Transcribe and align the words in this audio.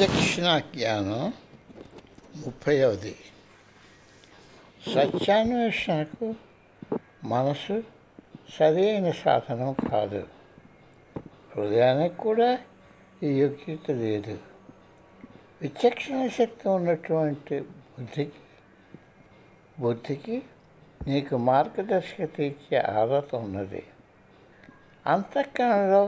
విచక్షణ 0.00 0.50
జ్ఞానం 0.66 1.22
ముప్పైవది 2.34 3.12
సత్యాన్వేషణకు 4.84 6.28
మనసు 7.26 7.76
సరైన 8.54 9.10
సాధనం 9.18 9.72
కాదు 9.82 10.22
హృదయానికి 11.50 12.16
కూడా 12.18 12.48
ఈ 13.22 13.32
యోగ్యత 13.34 13.96
లేదు 13.98 14.36
విచక్షణ 15.60 16.22
శక్తి 16.38 16.66
ఉన్నటువంటి 16.68 17.58
బుద్ధికి 17.90 18.42
బుద్ధికి 19.78 20.38
నీకు 21.06 21.42
మార్గదర్శకత 21.48 22.40
ఇచ్చే 22.46 22.80
అర్హత 22.94 23.34
ఉన్నది 23.40 23.84
అంతఃకరణలో 25.06 26.02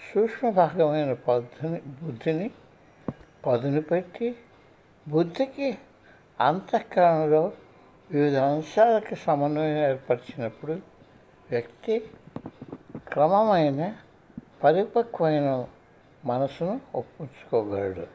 సూక్ష్మ 0.00 0.54
భాగమైన 0.56 1.12
పద్ధతిని 1.24 1.82
బుద్ధిని 2.00 2.48
పదును 3.46 3.80
పెట్టి 3.80 4.36
బుద్ధికి 5.08 5.78
అంతఃకరణలో 6.40 7.52
వివిధ 8.10 8.36
అంశాలకు 8.36 9.14
సమన్వయం 9.14 9.76
ఏర్పరిచినప్పుడు 9.76 10.74
వ్యక్తి 11.50 11.94
క్రమమైన 13.12 13.94
పరిపక్వమైన 14.64 15.66
మనసును 16.24 16.80
ఒప్పించుకోగలడు. 16.94 18.06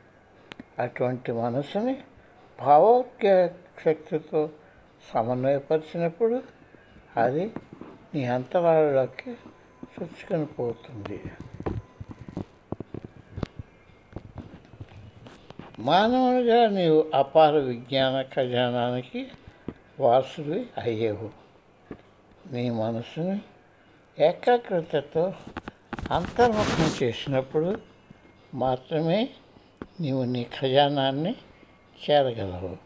అటువంటి 0.79 1.31
మనసుని 1.31 1.95
భావోద్య 2.59 3.49
శక్తితో 3.85 4.49
సమన్వయపరిచినప్పుడు 5.13 6.43
అది 7.17 7.45
నీ 8.13 8.26
అంతరాలలోకి 8.26 9.31
చొచ్చుకొని 9.93 10.45
పోతుంది. 10.45 11.20
మానవునిగా 15.79 16.70
నీవు 16.70 17.12
అపార 17.15 17.51
విజ్ఞాన 17.51 18.21
ఖజానానికి 18.21 19.27
వారసుడి 19.99 20.65
అయ్యేవు. 20.82 21.29
నీ 22.51 22.70
మనసుని 22.70 23.40
ఏకాగ్రతతో 24.23 25.34
అంతర్ముఖం 26.12 26.91
చేసినప్పుడు 27.04 27.82
మాత్రమే 28.54 29.29
నీవు 30.01 30.23
నీ 30.23 30.48
ఖజానాన్ని 30.62 31.35
చేరగలవు. 32.10 32.77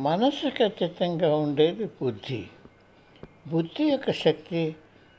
మనసుకు 0.00 0.64
అతీతంగా 0.64 1.36
ఉండేది 1.36 1.84
బుద్ధి. 1.84 2.46
బుద్ధి 3.48 3.84
యొక్క 3.84 4.10
శక్తి 4.10 4.76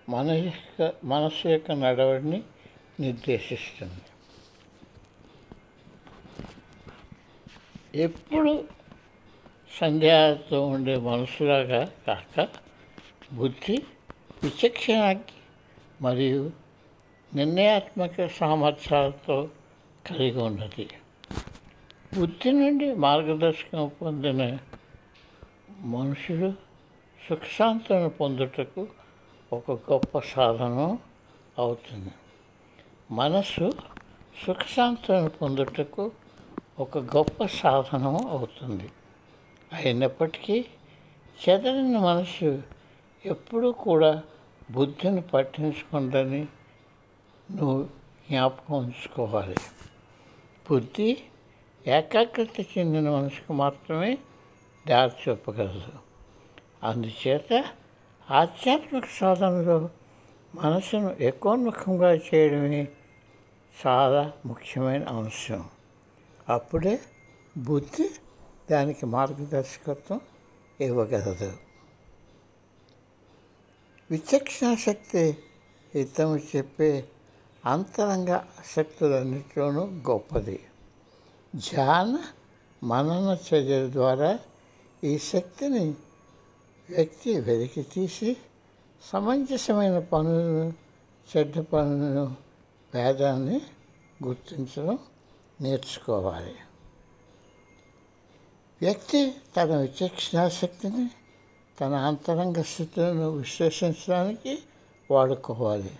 మన 0.09 0.31
యొక్క 0.31 0.93
మనసు 1.03 1.47
యొక్క 1.47 1.71
నడవడిని 1.71 2.43
నిర్దేశిస్తుంది. 2.99 4.01
ఎప్పుడు 7.95 8.63
సందేహాలతో 9.79 10.67
ఉండే 10.67 10.97
మనసులాగా 10.97 11.91
కాక 12.07 12.47
బుద్ధి 13.33 13.81
విచక్షణకి 14.43 15.33
మరియు 16.01 16.51
నిర్ణయాత్మక 17.35 18.25
సామర్థ్యాలతో 18.25 19.49
కలిగి 20.07 20.41
ఉన్నది. 20.41 20.89
బుద్ధి 22.19 22.51
నుండి 22.51 22.93
మార్గదర్శకం 22.93 23.91
పొందిన 24.01 24.57
మనుషులు 25.79 26.53
సుఖశాంతను 27.29 28.09
పొందుటకు 28.09 28.87
ఒక 29.53 29.71
గొప్ప 29.71 30.19
సాధనం 30.19 30.99
అవుతుంది. 31.57 32.11
మనసు 33.11 33.71
సుఖశాంతను 34.45 35.29
పొందుటకు 35.29 36.11
ఒక 36.79 36.97
గొప్ప 36.97 37.45
సాధనం 37.45 38.27
అవుతుంది. 38.27 38.89
అయినప్పటికీ 39.73 40.65
చెదరిన 41.49 41.99
మనసు 41.99 42.63
ఎప్పుడూ 43.25 43.71
కూడా 43.71 44.23
బుద్ధిని 44.71 45.21
పట్టించుకుందని 45.21 46.47
నువ్వు 47.51 47.83
జ్ఞాపకం 48.29 48.77
ఉంచుకోవాలి. 48.77 49.55
బుద్ధి 50.71 51.17
ఏకాగ్రత 51.87 52.77
చెందిన 52.77 53.09
మనసుకు 53.09 53.53
మాత్రమే 53.53 54.17
దారి 54.87 55.29
చూపగలదు. 55.29 55.93
అందుచేత 56.83 57.65
ఆధ్యాత్మిక 58.31 59.05
సాధనలో 59.05 59.89
మనసును 60.55 61.15
ఎకోన్ముఖంగా 61.19 62.13
చేయడమే 62.13 62.87
చాలా 63.87 64.31
ముఖ్యమైన 64.45 65.03
అంశం. 65.03 65.69
అప్పుడే 66.49 67.01
బుద్ధి 67.57 68.09
దానికి 68.71 69.05
మార్గదర్శకత్వం 69.05 70.21
ఇవ్వగలదు. 70.81 71.57
విచక్షణ 74.11 74.75
శక్తి 74.75 75.37
హితము 75.95 76.35
చెప్పే 76.37 77.07
అంతరంగ 77.65 78.39
శక్తులన్నిటిలోనూ 78.75 79.85
గొప్పది. 79.85 80.59
ధ్యాన 81.55 82.23
మనన 82.83 83.37
చర్యల 83.47 83.91
ద్వారా 83.91 84.39
ఈ 85.03 85.17
శక్తిని 85.17 85.93
వ్యక్తి 86.89 87.39
వెలికి 87.39 87.83
తీసి 87.83 88.37
సమంజసమైన 89.01 89.99
పనులను 89.99 90.73
చెడ్డ 91.37 91.59
పనులను 91.59 92.35
భేదాన్ని 92.93 93.61
గుర్తించడం 94.23 94.99
నేర్చుకోవాలి. 95.61 96.55
వ్యక్తి 98.81 99.33
తన 99.57 99.75
విచక్షణ 99.75 100.47
శక్తిని 100.47 101.09
తన 101.81 101.93
అంతరంగ 101.93 102.61
స్థితులను 102.61 103.29
విశ్లేషించడానికి 103.29 104.59
వాడుకోవాలి. 105.11 105.91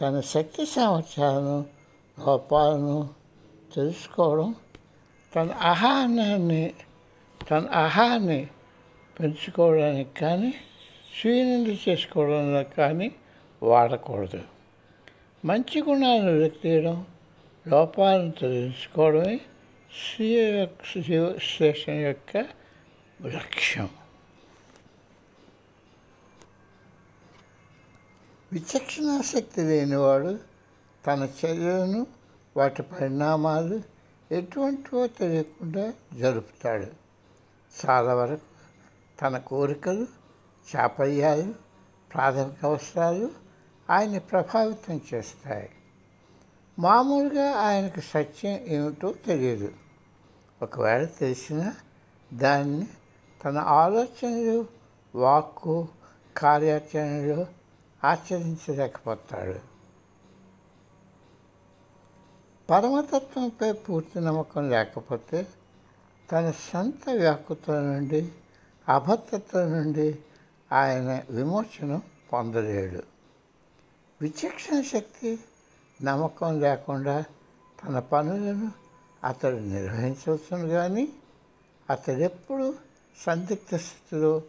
తన 0.00 0.20
శక్తి 0.20 0.66
సామర్థ్యాలను 0.66 1.64
లోపాలను 2.26 3.08
తెలుసుకోవడం 3.74 4.54
తన 5.36 5.52
ఆహారాన్ని 5.52 6.74
తన 7.50 7.68
ఆహారాన్ని 7.72 8.48
పెంచుకోవడానికి 9.20 10.20
కానీ 10.20 10.54
స్వీనంది 11.20 11.80
చేసుకోవడానికి 11.88 12.76
కానీ 12.76 13.14
వాడకూడదు. 13.62 14.42
మంచి 15.44 15.82
గుణాలను 15.82 16.38
వ్యక్తియడం 16.38 17.06
లోపాలను 17.66 18.30
తెలుసుకోవడమే 18.30 19.40
స్వీయ 19.92 20.66
శేషం 21.58 21.92
యొక్క 21.92 22.36
లక్ష్యం. 23.26 23.90
విచక్షణాశక్తి 28.52 29.60
లేనివాడు 29.60 30.38
తన 31.06 31.28
చర్యలను 31.44 32.06
వాటి 32.56 32.82
పరిణామాలు 32.82 33.82
ఎటువంటివో 34.32 35.06
తెలియకుండా 35.06 35.94
జరుపుతాడు. 36.14 36.86
చాలా 37.86 38.14
వరకు 38.14 38.42
తన 39.22 39.38
కోరికలు 39.38 40.06
చాపల్యాలు 40.76 41.54
ప్రాథమిక 42.14 42.64
అవసరాలు 42.64 43.30
ఆయన 43.90 44.18
ప్రభావితం 44.18 45.00
చేస్తాయి. 45.14 45.70
మామూలుగా 46.78 47.52
ఆయనకు 47.52 48.00
సత్యం 48.00 48.58
ఏమిటో 48.58 49.12
తెలియదు. 49.12 49.72
ఒకవేళ 50.62 51.04
తెలిసినా 51.04 51.74
దాన్ని 52.34 52.88
తన 53.44 53.58
ఆలోచనలు 53.58 54.66
వాక్కు 55.14 55.88
కార్యాచరణలో 56.36 57.46
ఆచరించలేకపోతాడు. 58.04 59.58
పరమతత్వంపై 62.70 63.72
పూర్తి 63.72 64.20
నమ్మకం 64.20 64.70
లేకపోతే 64.70 65.46
తన 66.32 66.50
సొంత 66.50 67.10
వ్యాకుతుల 67.10 67.80
నుండి 67.80 68.32
అభద్రత 68.88 69.56
నుండి 69.56 70.18
ఆయన 70.72 71.22
విమోచనం 71.30 72.02
పొందలేడు. 72.32 73.02
విచక్షణ 74.20 74.82
శక్తి 74.82 75.38
నమ్మకం 76.04 76.60
లేకుండా 76.60 77.24
తన 77.84 77.98
పనులను 77.98 78.72
అతడు 79.24 79.56
నిర్వహించవచ్చును 79.56 80.68
కానీ 80.68 81.08
అతడెప్పుడు 81.90 82.74
సందిగ్ధ 83.18 83.76
స్థితిలో 83.76 84.42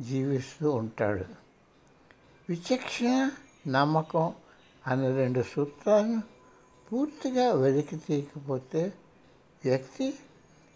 జీవిస్తూ 0.00 0.70
ఉంటాడు. 0.70 1.24
విచక్షణ 2.48 3.30
నమ్మకం 3.68 4.34
అనే 4.86 5.16
రెండు 5.16 5.42
సూత్రాలను 5.42 6.22
పూర్తిగా 6.92 7.52
వెలికి 7.52 7.96
తీయకపోతే 7.96 8.92
వ్యక్తి 9.64 10.14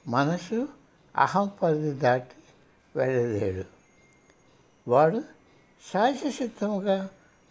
మనసు 0.07 0.69
అహం 1.17 1.51
పరిధి 1.63 1.91
దాటి 1.91 2.35
వెళ్ళలేడు. 2.97 3.65
వాడు 4.91 5.23
సహజసిద్ధముగా 5.95 7.09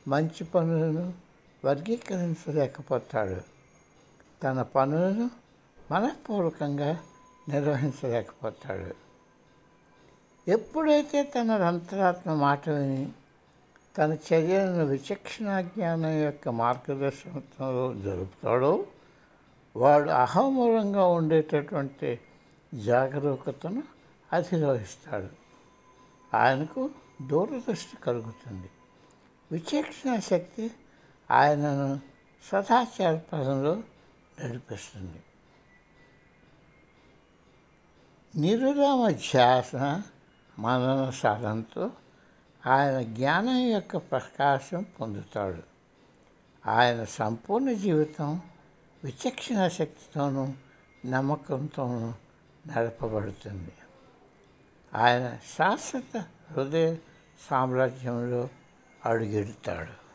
మంచి 0.07 0.43
పనులను 0.43 1.26
వర్గీకరించలేకపోతాడు. 1.65 3.41
తన 4.43 4.61
పనులను 4.61 5.31
మనఃపూర్వకంగా 5.91 6.99
నిర్వహించలేకపోతాడు. 7.49 9.07
ఎప్పుడైతే 10.51 11.23
తన 11.23 11.51
అంతరాత్మ 11.51 12.33
మాట 12.33 12.69
విని 12.69 13.11
తన 13.97 14.17
చర్యలను 14.33 14.85
విచక్షణ 14.85 15.61
జ్ఞానం 15.61 16.09
యొక్క 16.09 16.49
మార్గదర్శనంలో 16.49 17.93
జరుపుతాడో 17.93 18.85
వాడు 19.75 20.09
అహమూలంగా 20.09 21.07
ఉండేటటువంటి 21.07 22.19
జాగరూకతను 22.73 23.83
అధిరోహిస్తాడు. 24.33 25.27
ఆయనకు 26.35 26.89
దూరదృష్టి 27.21 27.97
కలుగుతుంది. 28.01 28.69
విచక్షణ 29.51 30.19
శక్తి 30.19 30.71
ఆయనను 31.31 31.99
సదాచార 32.43 33.15
పదంలో 33.33 33.83
నడిపిస్తుంది. 34.43 35.23
నిరురామ 38.35 39.09
ధ్యాస 39.09 39.75
మనన 40.59 41.09
సాధనతో 41.09 41.91
ఆయన 42.67 43.01
జ్ఞానం 43.01 43.57
యొక్క 43.57 43.97
ప్రకాశం 43.97 44.85
పొందుతాడు. 45.01 45.63
ఆయన 46.67 47.03
సంపూర్ణ 47.03 47.71
జీవితం 47.71 48.41
విచక్షణ 49.03 49.67
శక్తితోనూ 49.67 50.53
నమ్మకంతోనూ 51.05 52.13
నడపబడుతుంది. 52.67 53.71
ఆయన 54.95 55.37
శాశ్వత 55.57 56.17
హృదయ 56.51 56.95
సామ్రాజ్యంలో 57.49 58.49
అడుగెడతాడు. 59.05 60.06